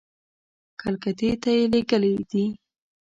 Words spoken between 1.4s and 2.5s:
ته یې لېږلي دي.